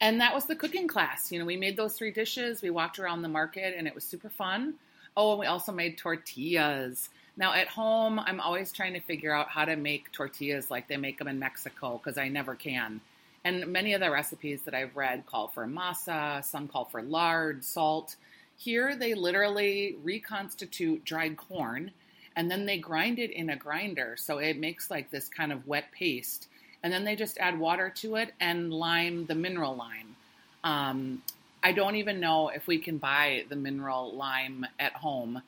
And 0.00 0.20
that 0.20 0.34
was 0.34 0.46
the 0.46 0.56
cooking 0.56 0.88
class. 0.88 1.30
You 1.30 1.38
know, 1.38 1.44
we 1.44 1.56
made 1.56 1.76
those 1.76 1.96
three 1.96 2.10
dishes. 2.10 2.62
We 2.62 2.70
walked 2.70 2.98
around 2.98 3.22
the 3.22 3.28
market, 3.28 3.74
and 3.76 3.86
it 3.86 3.94
was 3.94 4.04
super 4.04 4.28
fun. 4.28 4.74
Oh, 5.16 5.32
and 5.32 5.40
we 5.40 5.46
also 5.46 5.72
made 5.72 5.98
tortillas. 5.98 7.10
Now 7.36 7.54
at 7.54 7.68
home, 7.68 8.18
I'm 8.18 8.40
always 8.40 8.72
trying 8.72 8.94
to 8.94 9.00
figure 9.00 9.32
out 9.32 9.48
how 9.48 9.64
to 9.64 9.76
make 9.76 10.12
tortillas 10.12 10.70
like 10.70 10.88
they 10.88 10.96
make 10.96 11.18
them 11.18 11.28
in 11.28 11.38
Mexico 11.38 11.98
because 12.02 12.18
I 12.18 12.28
never 12.28 12.54
can. 12.54 13.00
And 13.44 13.68
many 13.68 13.94
of 13.94 14.00
the 14.00 14.10
recipes 14.10 14.62
that 14.62 14.74
I've 14.74 14.94
read 14.94 15.24
call 15.26 15.48
for 15.48 15.66
masa, 15.66 16.44
some 16.44 16.68
call 16.68 16.84
for 16.84 17.02
lard, 17.02 17.64
salt. 17.64 18.16
Here, 18.56 18.94
they 18.94 19.14
literally 19.14 19.96
reconstitute 20.02 21.04
dried 21.04 21.38
corn 21.38 21.92
and 22.36 22.50
then 22.50 22.66
they 22.66 22.78
grind 22.78 23.18
it 23.18 23.30
in 23.30 23.50
a 23.50 23.56
grinder. 23.56 24.16
So 24.18 24.38
it 24.38 24.58
makes 24.58 24.90
like 24.90 25.10
this 25.10 25.28
kind 25.28 25.52
of 25.52 25.66
wet 25.66 25.90
paste. 25.92 26.48
And 26.82 26.92
then 26.92 27.04
they 27.04 27.16
just 27.16 27.38
add 27.38 27.58
water 27.58 27.90
to 27.96 28.16
it 28.16 28.32
and 28.40 28.72
lime, 28.72 29.26
the 29.26 29.34
mineral 29.34 29.76
lime. 29.76 30.16
Um, 30.64 31.22
I 31.62 31.72
don't 31.72 31.96
even 31.96 32.20
know 32.20 32.48
if 32.48 32.66
we 32.66 32.78
can 32.78 32.98
buy 32.98 33.44
the 33.48 33.56
mineral 33.56 34.14
lime 34.14 34.66
at 34.78 34.92
home. 34.94 35.42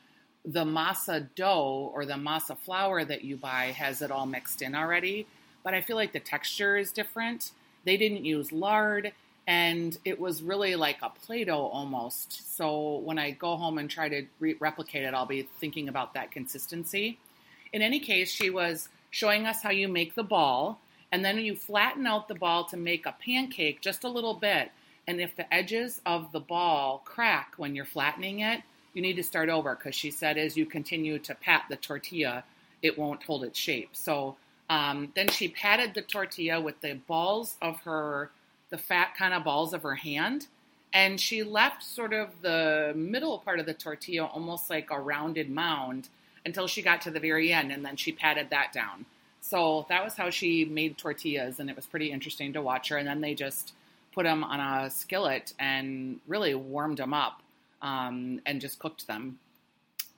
The 0.45 0.65
masa 0.65 1.29
dough 1.35 1.91
or 1.95 2.05
the 2.05 2.15
masa 2.15 2.57
flour 2.59 3.05
that 3.05 3.25
you 3.25 3.37
buy 3.37 3.67
has 3.67 4.03
it 4.03 4.11
all 4.11 4.27
mixed 4.27 4.61
in 4.61 4.75
already, 4.75 5.27
but 5.62 5.73
I 5.73 5.81
feel 5.81 5.97
like 5.97 6.12
the 6.12 6.21
texture 6.21 6.77
is 6.77 6.93
different. 6.93 7.53
They 7.85 7.97
didn't 7.97 8.25
use 8.25 8.53
lard, 8.53 9.12
and 9.47 9.97
it 10.05 10.21
was 10.21 10.43
really 10.43 10.77
like 10.77 10.99
a 11.03 11.11
Play 11.11 11.45
Doh 11.45 11.67
almost. 11.67 12.57
So 12.57 12.97
when 12.99 13.19
I 13.19 13.31
go 13.31 13.57
home 13.57 13.79
and 13.79 13.89
try 13.89 14.09
to 14.09 14.27
re- 14.39 14.57
replicate 14.61 15.05
it, 15.05 15.15
I'll 15.15 15.27
be 15.27 15.49
thinking 15.61 15.89
about 15.89 16.15
that 16.15 16.31
consistency. 16.31 17.19
In 17.73 17.81
any 17.81 18.01
case, 18.01 18.31
she 18.31 18.51
was 18.51 18.89
showing 19.11 19.47
us 19.47 19.62
how 19.62 19.71
you 19.71 19.89
make 19.89 20.15
the 20.15 20.23
ball, 20.23 20.81
and 21.12 21.23
then 21.23 21.38
you 21.38 21.54
flatten 21.54 22.07
out 22.07 22.26
the 22.26 22.35
ball 22.35 22.64
to 22.64 22.76
make 22.76 23.04
a 23.04 23.14
pancake 23.25 23.83
just 23.83 24.02
a 24.02 24.09
little 24.09 24.35
bit. 24.35 24.73
And 25.07 25.21
if 25.21 25.37
the 25.37 25.52
edges 25.52 26.00
of 26.07 26.33
the 26.33 26.40
ball 26.40 27.02
crack 27.04 27.52
when 27.59 27.75
you're 27.75 27.85
flattening 27.85 28.40
it, 28.40 28.62
you 28.95 29.02
need 29.02 29.16
to 29.16 29.23
start 29.23 29.50
over 29.50 29.75
because 29.75 29.95
she 29.95 30.11
said 30.11 30.38
as 30.38 30.57
you 30.57 30.64
continue 30.64 31.19
to 31.19 31.35
pat 31.35 31.64
the 31.69 31.76
tortilla, 31.76 32.45
it 32.81 32.99
won't 32.99 33.23
hold 33.23 33.45
its 33.45 33.59
shape. 33.59 33.90
So 33.92 34.37
um, 34.71 35.12
then 35.14 35.28
she 35.28 35.49
patted 35.49 35.92
the 35.92 36.02
tortilla 36.02 36.61
with 36.61 36.81
the 36.81 36.95
balls 36.95 37.57
of 37.61 37.81
her, 37.83 38.31
the 38.71 38.78
fat 38.78 39.14
kind 39.16 39.35
of 39.35 39.45
balls 39.45 39.75
of 39.75 39.83
her 39.83 39.97
hand. 39.97 40.47
And 40.95 41.21
she 41.21 41.42
left 41.42 41.83
sort 41.83 42.12
of 42.12 42.31
the 42.42 42.92
middle 42.97 43.38
part 43.38 43.61
of 43.61 43.66
the 43.66 43.75
tortilla 43.75 44.26
almost 44.26 44.71
like 44.71 44.90
a 44.90 45.00
rounded 45.00 45.50
mound 45.50 46.09
until 46.45 46.66
she 46.66 46.83
got 46.83 47.02
to 47.02 47.11
the 47.11 47.21
very 47.21 47.52
end. 47.52 47.71
And 47.71 47.85
then 47.85 47.97
she 47.97 48.12
patted 48.12 48.50
that 48.50 48.73
down. 48.73 49.07
So 49.43 49.85
that 49.89 50.03
was 50.03 50.15
how 50.15 50.31
she 50.31 50.65
made 50.65 50.97
tortillas. 50.97 51.61
And 51.61 51.69
it 51.69 51.77
was 51.77 51.85
pretty 51.85 52.11
interesting 52.11 52.55
to 52.55 52.63
watch 52.63 52.89
her. 52.89 52.97
And 52.97 53.07
then 53.07 53.21
they 53.21 53.35
just 53.35 53.75
put 54.15 54.25
them 54.25 54.45
on 54.45 54.61
a 54.61 54.89
skillet 54.89 55.53
and 55.59 56.21
really 56.27 56.55
warmed 56.55 56.99
them 56.99 57.13
up 57.13 57.43
um, 57.83 58.41
and 58.47 58.61
just 58.61 58.79
cooked 58.79 59.07
them. 59.07 59.39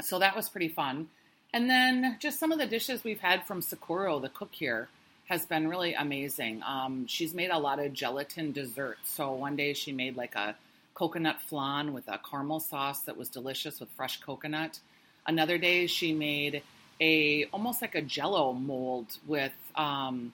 So 0.03 0.19
that 0.19 0.37
was 0.37 0.49
pretty 0.49 0.69
fun. 0.69 1.09
And 1.53 1.71
then 1.71 2.17
just 2.21 2.39
some 2.39 2.53
of 2.53 2.59
the 2.59 2.67
dishes 2.67 3.03
we've 3.03 3.21
had 3.21 3.47
from 3.47 3.63
Socorro, 3.63 4.19
the 4.19 4.29
cook 4.29 4.51
here, 4.53 4.89
has 5.27 5.47
been 5.47 5.69
really 5.69 5.95
amazing. 5.95 6.63
Um, 6.63 7.07
she's 7.07 7.33
made 7.33 7.51
a 7.51 7.59
lot 7.59 7.79
of 7.79 7.93
gelatin 7.93 8.53
desserts. 8.53 9.11
So 9.11 9.33
one 9.33 9.57
day 9.57 9.73
she 9.73 9.93
made 9.93 10.17
like 10.17 10.35
a 10.35 10.55
coconut 10.93 11.41
flan 11.41 11.93
with 11.95 12.07
a 12.09 12.19
caramel 12.19 12.61
sauce 12.61 13.01
that 13.03 13.17
was 13.17 13.29
delicious 13.29 13.81
with 13.81 13.89
fresh 13.91 14.21
coconut. 14.21 14.81
Another 15.27 15.57
day 15.57 15.87
she 15.87 16.13
made 16.13 16.63
a 17.01 17.45
almost 17.53 17.83
like 17.83 17.95
a 17.95 18.03
jello 18.03 18.53
mold 18.53 19.19
with 19.27 19.53
um, 19.75 20.33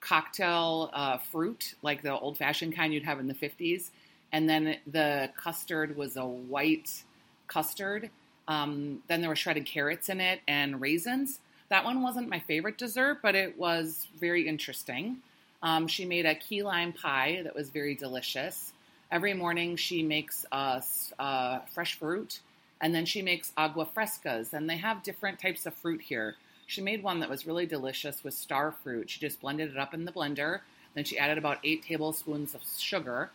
cocktail 0.00 0.90
uh, 0.92 1.18
fruit, 1.18 1.74
like 1.82 2.02
the 2.02 2.18
old 2.18 2.38
fashioned 2.38 2.74
kind 2.74 2.92
you'd 2.92 3.04
have 3.04 3.18
in 3.20 3.26
the 3.26 3.34
50s. 3.34 3.90
And 4.32 4.48
then 4.48 4.76
the 4.86 5.30
custard 5.36 5.96
was 5.96 6.16
a 6.16 6.26
white 6.26 7.02
custard 7.48 8.10
um, 8.48 9.02
then 9.08 9.20
there 9.20 9.30
were 9.30 9.36
shredded 9.36 9.66
carrots 9.66 10.08
in 10.08 10.20
it 10.20 10.40
and 10.46 10.80
raisins. 10.80 11.40
That 11.68 11.84
one 11.84 12.02
wasn't 12.02 12.28
my 12.28 12.38
favorite 12.38 12.78
dessert, 12.78 13.18
but 13.22 13.34
it 13.34 13.58
was 13.58 14.06
very 14.18 14.46
interesting. 14.46 15.18
Um, 15.62 15.88
she 15.88 16.04
made 16.04 16.26
a 16.26 16.34
key 16.34 16.62
lime 16.62 16.92
pie 16.92 17.40
that 17.42 17.54
was 17.54 17.70
very 17.70 17.94
delicious. 17.94 18.72
Every 19.10 19.34
morning 19.34 19.76
she 19.76 20.02
makes 20.02 20.46
us 20.52 21.12
uh, 21.18 21.60
fresh 21.72 21.98
fruit, 21.98 22.40
and 22.80 22.94
then 22.94 23.06
she 23.06 23.22
makes 23.22 23.52
agua 23.56 23.86
frescas, 23.86 24.52
and 24.52 24.68
they 24.68 24.76
have 24.76 25.02
different 25.02 25.38
types 25.38 25.66
of 25.66 25.74
fruit 25.74 26.02
here. 26.02 26.36
She 26.66 26.82
made 26.82 27.02
one 27.02 27.20
that 27.20 27.30
was 27.30 27.46
really 27.46 27.66
delicious 27.66 28.24
with 28.24 28.34
star 28.34 28.72
fruit. 28.82 29.08
She 29.08 29.20
just 29.20 29.40
blended 29.40 29.70
it 29.70 29.78
up 29.78 29.94
in 29.94 30.04
the 30.04 30.12
blender. 30.12 30.60
Then 30.94 31.04
she 31.04 31.18
added 31.18 31.38
about 31.38 31.58
eight 31.62 31.84
tablespoons 31.84 32.54
of 32.54 32.62
sugar, 32.78 33.30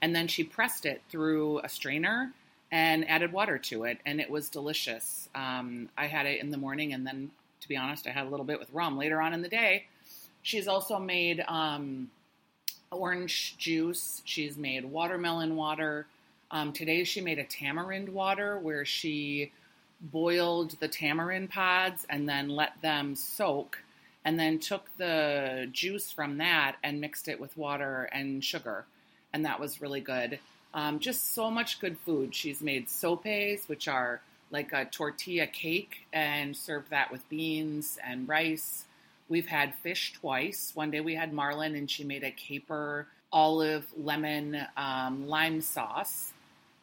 and 0.00 0.14
then 0.14 0.26
she 0.28 0.44
pressed 0.44 0.84
it 0.84 1.02
through 1.08 1.60
a 1.60 1.68
strainer 1.68 2.32
and 2.70 3.08
added 3.08 3.32
water 3.32 3.58
to 3.58 3.84
it, 3.84 3.98
and 4.06 4.20
it 4.20 4.30
was 4.30 4.48
delicious. 4.48 5.28
Um, 5.34 5.90
I 5.96 6.06
had 6.06 6.26
it 6.26 6.40
in 6.40 6.50
the 6.50 6.56
morning, 6.56 6.92
and 6.94 7.06
then, 7.06 7.30
to 7.60 7.68
be 7.68 7.76
honest, 7.76 8.06
I 8.06 8.10
had 8.10 8.26
a 8.26 8.30
little 8.30 8.46
bit 8.46 8.58
with 8.58 8.72
rum 8.72 8.96
later 8.96 9.20
on 9.20 9.34
in 9.34 9.42
the 9.42 9.48
day. 9.48 9.86
She's 10.42 10.66
also 10.66 10.98
made 10.98 11.44
um, 11.46 12.10
orange 12.90 13.56
juice. 13.58 14.22
She's 14.24 14.56
made 14.56 14.84
watermelon 14.84 15.54
water. 15.54 16.06
Um, 16.52 16.74
today, 16.74 17.04
she 17.04 17.22
made 17.22 17.38
a 17.38 17.44
tamarind 17.44 18.10
water 18.10 18.58
where 18.58 18.84
she 18.84 19.52
boiled 20.02 20.72
the 20.80 20.88
tamarind 20.88 21.48
pods 21.48 22.04
and 22.10 22.28
then 22.28 22.50
let 22.50 22.80
them 22.82 23.16
soak, 23.16 23.78
and 24.22 24.38
then 24.38 24.58
took 24.58 24.84
the 24.98 25.66
juice 25.72 26.10
from 26.10 26.36
that 26.38 26.76
and 26.84 27.00
mixed 27.00 27.26
it 27.26 27.40
with 27.40 27.56
water 27.56 28.06
and 28.12 28.44
sugar, 28.44 28.84
and 29.32 29.46
that 29.46 29.60
was 29.60 29.80
really 29.80 30.02
good. 30.02 30.38
Um, 30.74 30.98
just 30.98 31.34
so 31.34 31.50
much 31.50 31.80
good 31.80 31.96
food. 31.98 32.34
She's 32.34 32.60
made 32.60 32.90
sopes, 32.90 33.66
which 33.66 33.88
are 33.88 34.20
like 34.50 34.72
a 34.74 34.84
tortilla 34.84 35.46
cake, 35.46 36.06
and 36.12 36.54
served 36.54 36.90
that 36.90 37.10
with 37.10 37.26
beans 37.30 37.98
and 38.04 38.28
rice. 38.28 38.84
We've 39.28 39.46
had 39.46 39.74
fish 39.76 40.12
twice. 40.12 40.72
One 40.74 40.90
day 40.90 41.00
we 41.00 41.14
had 41.14 41.32
marlin, 41.32 41.74
and 41.74 41.90
she 41.90 42.04
made 42.04 42.24
a 42.24 42.30
caper, 42.30 43.06
olive, 43.32 43.86
lemon, 43.96 44.66
um, 44.76 45.26
lime 45.26 45.62
sauce. 45.62 46.31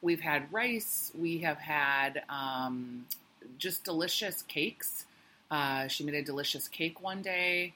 We've 0.01 0.21
had 0.21 0.51
rice. 0.51 1.11
We 1.17 1.39
have 1.39 1.57
had 1.57 2.23
um, 2.29 3.05
just 3.57 3.83
delicious 3.83 4.41
cakes. 4.43 5.05
Uh, 5.51 5.87
she 5.87 6.03
made 6.03 6.15
a 6.15 6.23
delicious 6.23 6.67
cake 6.67 7.01
one 7.01 7.21
day. 7.21 7.73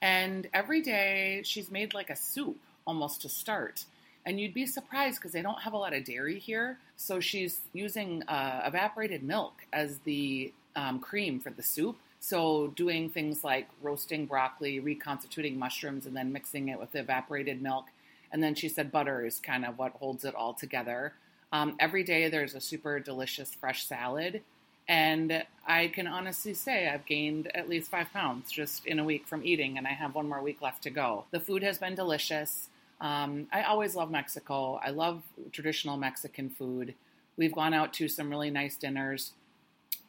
And 0.00 0.48
every 0.52 0.80
day 0.82 1.42
she's 1.44 1.70
made 1.70 1.94
like 1.94 2.10
a 2.10 2.16
soup 2.16 2.58
almost 2.86 3.22
to 3.22 3.28
start. 3.28 3.84
And 4.24 4.40
you'd 4.40 4.54
be 4.54 4.66
surprised 4.66 5.18
because 5.18 5.32
they 5.32 5.42
don't 5.42 5.60
have 5.62 5.72
a 5.72 5.76
lot 5.76 5.92
of 5.92 6.04
dairy 6.04 6.38
here. 6.38 6.78
So 6.96 7.20
she's 7.20 7.60
using 7.72 8.22
uh, 8.24 8.62
evaporated 8.66 9.22
milk 9.22 9.54
as 9.72 9.98
the 9.98 10.52
um, 10.74 10.98
cream 10.98 11.40
for 11.40 11.50
the 11.50 11.62
soup. 11.62 11.96
So 12.20 12.68
doing 12.74 13.08
things 13.08 13.44
like 13.44 13.68
roasting 13.82 14.26
broccoli, 14.26 14.80
reconstituting 14.80 15.58
mushrooms, 15.58 16.06
and 16.06 16.16
then 16.16 16.32
mixing 16.32 16.68
it 16.68 16.80
with 16.80 16.96
evaporated 16.96 17.62
milk. 17.62 17.84
And 18.32 18.42
then 18.42 18.54
she 18.54 18.68
said 18.68 18.90
butter 18.90 19.24
is 19.24 19.38
kind 19.38 19.64
of 19.64 19.78
what 19.78 19.92
holds 19.92 20.24
it 20.24 20.34
all 20.34 20.54
together. 20.54 21.12
Um, 21.52 21.76
every 21.78 22.02
day 22.02 22.28
there's 22.28 22.54
a 22.54 22.60
super 22.60 23.00
delicious 23.00 23.54
fresh 23.54 23.86
salad. 23.86 24.42
And 24.88 25.44
I 25.66 25.88
can 25.88 26.06
honestly 26.06 26.54
say 26.54 26.88
I've 26.88 27.06
gained 27.06 27.50
at 27.54 27.68
least 27.68 27.90
five 27.90 28.12
pounds 28.12 28.52
just 28.52 28.86
in 28.86 28.98
a 29.00 29.04
week 29.04 29.26
from 29.26 29.44
eating, 29.44 29.78
and 29.78 29.86
I 29.86 29.90
have 29.90 30.14
one 30.14 30.28
more 30.28 30.40
week 30.40 30.62
left 30.62 30.84
to 30.84 30.90
go. 30.90 31.24
The 31.32 31.40
food 31.40 31.62
has 31.64 31.78
been 31.78 31.96
delicious. 31.96 32.68
Um, 33.00 33.48
I 33.52 33.62
always 33.62 33.96
love 33.96 34.10
Mexico. 34.10 34.80
I 34.82 34.90
love 34.90 35.22
traditional 35.52 35.96
Mexican 35.96 36.50
food. 36.50 36.94
We've 37.36 37.52
gone 37.52 37.74
out 37.74 37.92
to 37.94 38.08
some 38.08 38.30
really 38.30 38.50
nice 38.50 38.76
dinners. 38.76 39.32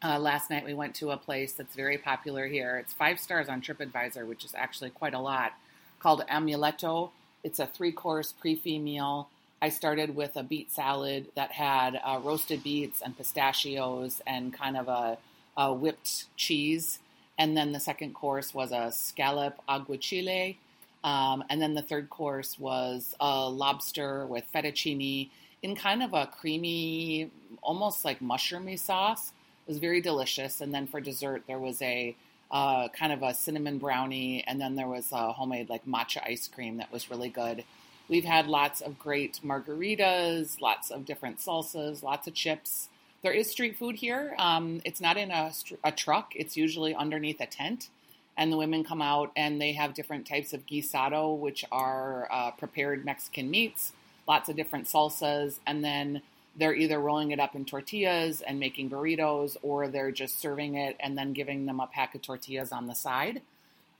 Uh, 0.03 0.19
last 0.19 0.51
night 0.51 0.63
we 0.63 0.75
went 0.75 0.93
to 0.95 1.09
a 1.09 1.17
place 1.17 1.53
that's 1.53 1.75
very 1.75 1.97
popular 1.97 2.45
here. 2.47 2.77
It's 2.77 2.93
five 2.93 3.19
stars 3.19 3.49
on 3.49 3.61
TripAdvisor, 3.61 4.27
which 4.27 4.45
is 4.45 4.53
actually 4.55 4.91
quite 4.91 5.15
a 5.15 5.19
lot, 5.19 5.53
called 5.99 6.23
Amuleto. 6.29 7.09
It's 7.43 7.59
a 7.59 7.65
three 7.65 7.91
course 7.91 8.31
prix 8.31 8.55
fixe 8.55 8.79
meal. 8.79 9.29
I 9.61 9.69
started 9.69 10.15
with 10.15 10.35
a 10.35 10.43
beet 10.43 10.71
salad 10.71 11.27
that 11.35 11.51
had 11.51 11.99
uh, 12.03 12.19
roasted 12.23 12.63
beets 12.63 13.01
and 13.01 13.17
pistachios 13.17 14.21
and 14.27 14.53
kind 14.53 14.77
of 14.77 14.87
a, 14.87 15.17
a 15.55 15.73
whipped 15.73 16.25
cheese. 16.35 16.99
And 17.37 17.55
then 17.57 17.71
the 17.71 17.79
second 17.79 18.13
course 18.13 18.53
was 18.53 18.71
a 18.71 18.91
scallop 18.91 19.59
aguachile 19.67 20.55
um, 21.03 21.43
and 21.49 21.61
then 21.61 21.73
the 21.73 21.81
third 21.81 22.09
course 22.09 22.59
was 22.59 23.15
a 23.19 23.49
lobster 23.49 24.25
with 24.25 24.43
fettuccine 24.53 25.29
in 25.61 25.75
kind 25.75 26.03
of 26.03 26.13
a 26.13 26.27
creamy, 26.27 27.31
almost 27.61 28.03
like 28.03 28.19
mushroomy 28.19 28.77
sauce. 28.77 29.31
It 29.65 29.71
was 29.71 29.77
very 29.77 30.01
delicious. 30.01 30.59
And 30.59 30.73
then 30.73 30.87
for 30.87 30.99
dessert, 30.99 31.43
there 31.47 31.59
was 31.59 31.81
a 31.81 32.15
uh, 32.49 32.87
kind 32.89 33.11
of 33.11 33.23
a 33.23 33.33
cinnamon 33.33 33.77
brownie, 33.77 34.43
and 34.47 34.59
then 34.59 34.75
there 34.75 34.87
was 34.87 35.11
a 35.11 35.31
homemade 35.33 35.69
like 35.69 35.85
matcha 35.85 36.21
ice 36.25 36.47
cream 36.47 36.77
that 36.77 36.91
was 36.91 37.09
really 37.09 37.29
good. 37.29 37.63
We've 38.09 38.25
had 38.25 38.47
lots 38.47 38.81
of 38.81 38.97
great 38.97 39.41
margaritas, 39.43 40.61
lots 40.61 40.91
of 40.91 41.05
different 41.05 41.39
salsas, 41.39 42.03
lots 42.03 42.27
of 42.27 42.33
chips. 42.33 42.89
There 43.21 43.33
is 43.33 43.49
street 43.49 43.77
food 43.77 43.95
here. 43.95 44.35
Um, 44.37 44.81
it's 44.85 45.01
not 45.01 45.17
in 45.17 45.31
a, 45.31 45.51
a 45.83 45.91
truck, 45.91 46.33
it's 46.35 46.55
usually 46.55 46.95
underneath 46.95 47.41
a 47.41 47.45
tent 47.45 47.89
and 48.37 48.51
the 48.51 48.57
women 48.57 48.83
come 48.83 49.01
out 49.01 49.31
and 49.35 49.59
they 49.59 49.73
have 49.73 49.95
different 49.95 50.27
types 50.27 50.53
of 50.53 50.65
guisado, 50.67 51.37
which 51.37 51.65
are 51.71 52.27
uh, 52.31 52.51
prepared 52.51 53.03
Mexican 53.03 53.49
meats. 53.49 53.93
lots 54.27 54.49
of 54.49 54.55
different 54.55 54.85
salsas, 54.85 55.59
and 55.65 55.83
then 55.83 56.21
they're 56.57 56.75
either 56.75 56.99
rolling 56.99 57.31
it 57.31 57.39
up 57.39 57.55
in 57.55 57.63
tortillas 57.63 58.41
and 58.41 58.59
making 58.59 58.89
burritos, 58.89 59.55
or 59.61 59.87
they're 59.87 60.11
just 60.11 60.39
serving 60.39 60.75
it 60.75 60.97
and 60.99 61.17
then 61.17 61.31
giving 61.33 61.65
them 61.65 61.79
a 61.79 61.87
pack 61.87 62.13
of 62.13 62.21
tortillas 62.21 62.71
on 62.71 62.87
the 62.87 62.93
side. 62.93 63.41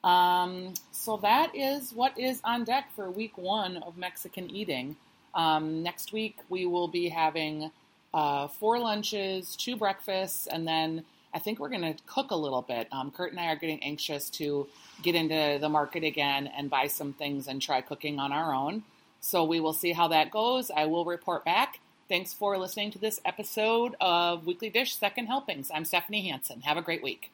Um, 0.03 0.73
so 0.91 1.17
that 1.17 1.55
is 1.55 1.91
what 1.91 2.17
is 2.17 2.39
on 2.43 2.63
deck 2.63 2.89
for 2.95 3.09
week 3.09 3.37
one 3.37 3.77
of 3.77 3.97
Mexican 3.97 4.49
eating. 4.49 4.95
Um, 5.35 5.83
next 5.83 6.13
week 6.13 6.37
we 6.49 6.65
will 6.65 6.87
be 6.87 7.09
having 7.09 7.71
uh, 8.13 8.47
four 8.47 8.79
lunches, 8.79 9.55
two 9.55 9.75
breakfasts, 9.75 10.47
and 10.47 10.67
then 10.67 11.03
I 11.33 11.39
think 11.39 11.59
we're 11.59 11.69
going 11.69 11.81
to 11.81 11.95
cook 12.05 12.31
a 12.31 12.35
little 12.35 12.61
bit. 12.61 12.87
Um, 12.91 13.11
Kurt 13.11 13.31
and 13.31 13.39
I 13.39 13.47
are 13.47 13.55
getting 13.55 13.83
anxious 13.83 14.29
to 14.31 14.67
get 15.03 15.13
into 15.13 15.57
the 15.59 15.69
market 15.69 16.03
again 16.03 16.47
and 16.47 16.69
buy 16.69 16.87
some 16.87 17.13
things 17.13 17.47
and 17.47 17.61
try 17.61 17.81
cooking 17.81 18.17
on 18.17 18.31
our 18.31 18.53
own. 18.53 18.83
So 19.19 19.43
we 19.43 19.59
will 19.59 19.73
see 19.73 19.91
how 19.91 20.07
that 20.07 20.31
goes. 20.31 20.71
I 20.71 20.85
will 20.85 21.05
report 21.05 21.43
back. 21.43 21.79
Thanks 22.07 22.33
for 22.33 22.57
listening 22.57 22.91
to 22.91 22.99
this 22.99 23.19
episode 23.25 23.95
of 23.99 24.45
Weekly 24.45 24.69
Dish 24.69 24.95
Second 24.95 25.27
Helpings. 25.27 25.69
I'm 25.73 25.83
Stephanie 25.83 26.27
Hansen. 26.29 26.61
Have 26.61 26.77
a 26.77 26.81
great 26.81 27.03
week. 27.03 27.29